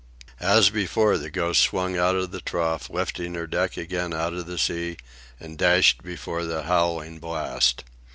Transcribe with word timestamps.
As 0.39 0.71
before, 0.71 1.19
the 1.19 1.29
Ghost 1.29 1.61
swung 1.61 1.95
out 1.95 2.15
of 2.15 2.31
the 2.31 2.41
trough, 2.41 2.89
lifting 2.89 3.35
her 3.35 3.45
deck 3.45 3.77
again 3.77 4.15
out 4.15 4.33
of 4.33 4.47
the 4.47 4.57
sea, 4.57 4.97
and 5.39 5.59
dashed 5.59 6.01
before 6.01 6.43
the 6.43 6.63
howling 6.63 7.19
blast. 7.19 7.83